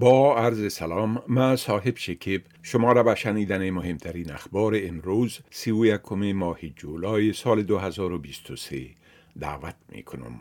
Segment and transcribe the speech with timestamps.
[0.00, 5.98] با عرض سلام من صاحب شکیب شما را به شنیدن مهمترین اخبار امروز سی و
[6.34, 8.86] ماه جولای سال 2023
[9.40, 10.38] دعوت می کنم.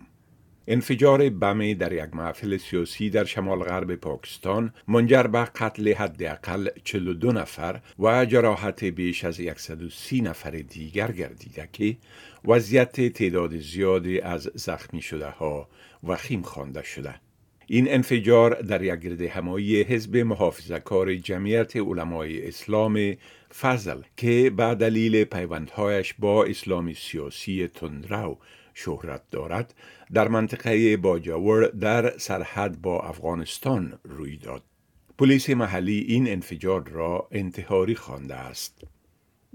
[0.68, 7.32] انفجار بم در یک محفل سیاسی در شمال غرب پاکستان منجر به قتل حداقل 42
[7.32, 11.97] نفر و جراحت بیش از 130 نفر دیگر گردیده که
[12.46, 15.69] وضعیت تعداد زیادی از زخمی شده ها
[16.04, 17.27] وخیم خوانده شده.
[17.70, 23.16] این انفجار در یک گرد همایی حزب محافظه کار جمعیت علمای اسلام
[23.60, 28.38] فضل که به دلیل پیوندهایش با اسلام سیاسی تندرو
[28.74, 29.74] شهرت دارد
[30.14, 34.64] در منطقه باجاور در سرحد با افغانستان روی داد.
[35.17, 38.84] پلیس محلی این انفجار را انتحاری خوانده است.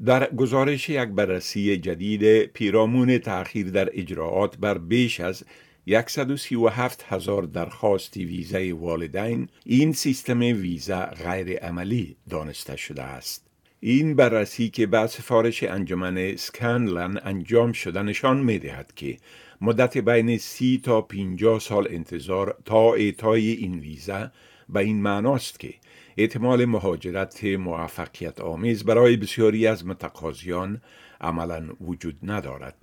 [0.05, 5.45] در گزارش یک بررسی جدید پیرامون تأخیر در اجراعات بر بیش از
[5.87, 13.47] 137 هزار درخواست ویزای والدین این سیستم ویزا غیر عملی دانسته شده است.
[13.81, 19.17] این بررسی که به سفارش انجمن سکانلن انجام شده نشان می دهد که
[19.61, 24.31] مدت بین سی تا 50 سال انتظار تا اعطای این ویزا
[24.69, 25.75] به این معناست که
[26.17, 30.81] احتمال مهاجرت موفقیت آمیز برای بسیاری از متقاضیان
[31.21, 32.82] عملا وجود ندارد.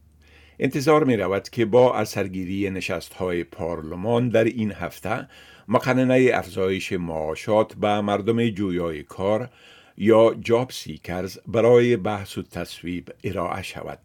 [0.60, 5.28] انتظار می رود که با اثرگیری نشست های پارلمان در این هفته
[5.68, 9.50] مقننه افزایش معاشات به مردم جویای کار
[9.98, 14.00] یا جاب سیکرز برای بحث و تصویب ارائه شود.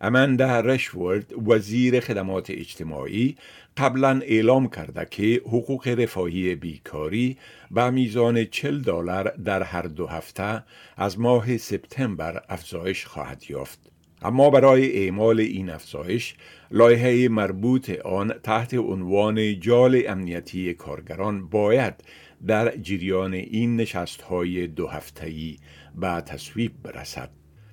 [0.00, 3.36] اماندا رشورد وزیر خدمات اجتماعی
[3.76, 7.36] قبلا اعلام کرده که حقوق رفاهی بیکاری
[7.70, 10.64] به میزان 40 دلار در هر دو هفته
[10.96, 13.90] از ماه سپتامبر افزایش خواهد یافت.
[14.22, 16.34] اما برای اعمال این افزایش
[16.70, 21.94] لایحه مربوط آن تحت عنوان جال امنیتی کارگران باید
[22.46, 25.58] در جریان این نشست های دو هفتهی
[25.94, 27.30] به تصویب برسد.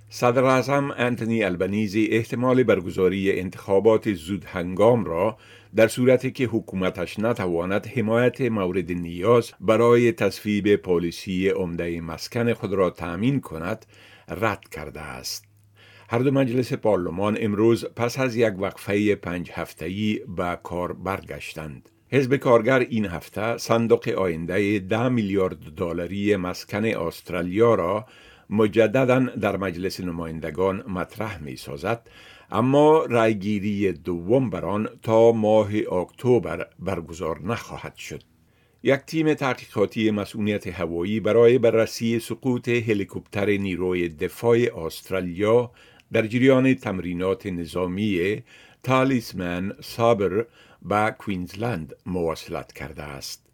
[0.09, 5.37] صدر اعظم انتونی البنیزی احتمال برگزاری انتخابات زود هنگام را
[5.75, 12.89] در صورتی که حکومتش نتواند حمایت مورد نیاز برای تصویب پالیسی عمده مسکن خود را
[12.89, 13.85] تأمین کند
[14.29, 15.46] رد کرده است.
[16.09, 21.89] هر دو مجلس پارلمان امروز پس از یک وقفه پنج هفتهی به کار برگشتند.
[22.09, 28.05] حزب کارگر این هفته صندوق آینده ده میلیارد دلاری مسکن استرالیا را
[28.49, 32.09] مجددا در مجلس نمایندگان مطرح می سازد
[32.51, 38.21] اما رایگیری دوم بر آن تا ماه اکتبر برگزار نخواهد شد
[38.83, 45.71] یک تیم تحقیقاتی مسئولیت هوایی برای بررسی سقوط هلیکوپتر نیروی دفاع استرالیا
[46.11, 48.43] در جریان تمرینات نظامی
[48.83, 50.45] Talisman Sabre
[50.81, 53.47] به کوینزلند مواصلت کرده است.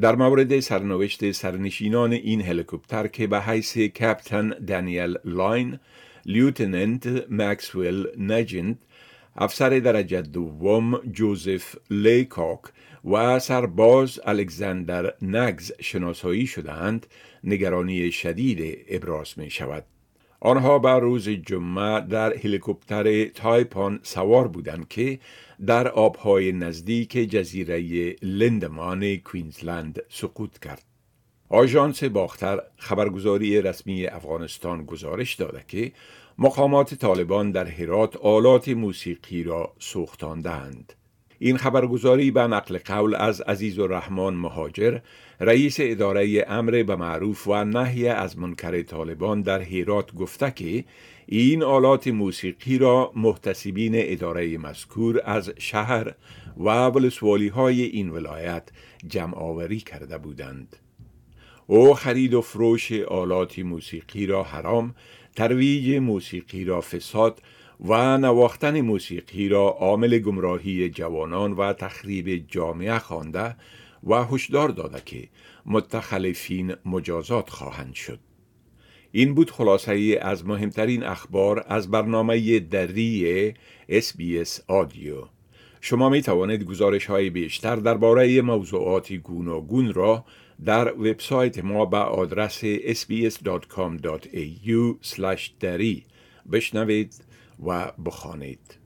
[0.00, 5.78] در مورد سرنوشت سرنشینان این هلیکوپتر که به حیث captain دانیل لاین،
[6.26, 8.76] lieutenant مکسویل نجنت،
[9.36, 12.60] افسر درجه دوم جوزف لیکاک
[13.04, 17.06] و سرباز الکساندر نگز شناسایی شدهاند
[17.44, 19.84] نگرانی شدید ابراز می شود.
[20.44, 25.18] آنها به روز جمعه در هلیکوپتر تایپان سوار بودند که
[25.66, 30.82] در آبهای نزدیک جزیره لندمان کوینزلند سقوط کرد.
[31.48, 35.92] آژانس باختر خبرگزاری رسمی افغانستان گزارش داده که
[36.38, 40.92] مقامات طالبان در هرات آلات موسیقی را سوختاندند.
[41.38, 44.98] این خبرگزاری به نقل قول از عزیز الرحمن مهاجر
[45.40, 50.84] رئیس اداره امر به معروف و نهی از منکر طالبان در هیرات گفته که
[51.26, 56.14] این آلات موسیقی را محتسبین اداره مذکور از شهر
[56.56, 58.68] و ولسوالی های این ولایت
[59.08, 60.76] جمع آوری کرده بودند.
[61.66, 64.94] او خرید و فروش آلات موسیقی را حرام،
[65.36, 67.42] ترویج موسیقی را فساد
[67.80, 73.56] و نواختن موسیقی را عامل گمراهی جوانان و تخریب جامعه خوانده
[74.04, 75.28] و هشدار داده که
[75.66, 78.18] متخلفین مجازات خواهند شد.
[79.12, 83.54] این بود خلاصه از مهمترین اخبار از برنامه دری
[83.88, 85.16] اس آدیو.
[85.80, 90.24] شما می توانید گزارش های بیشتر درباره موضوعات گوناگون را
[90.64, 93.36] در وبسایت ما به آدرس sbs.com.au
[95.60, 96.04] دری
[96.52, 97.14] بشنوید
[97.60, 98.83] و بخوانید.